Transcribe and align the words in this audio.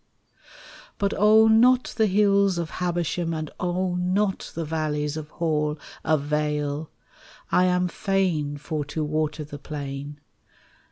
But 0.97 1.13
oh, 1.15 1.47
not 1.47 1.93
the 1.95 2.07
hills 2.07 2.57
of 2.57 2.71
Habersham, 2.81 3.35
And 3.35 3.51
oh, 3.59 3.93
not 3.97 4.51
the 4.55 4.65
valleys 4.65 5.15
of 5.15 5.29
Hall 5.29 5.77
Avail: 6.03 6.89
I 7.51 7.65
am 7.65 7.87
fain 7.87 8.57
for 8.57 8.83
to 8.85 9.03
water 9.03 9.43
the 9.43 9.59
plain. 9.59 10.19